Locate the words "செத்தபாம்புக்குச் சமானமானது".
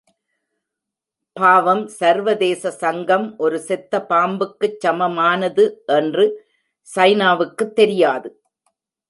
3.67-5.75